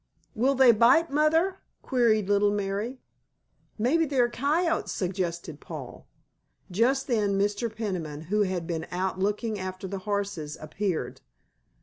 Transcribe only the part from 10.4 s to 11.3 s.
appeared.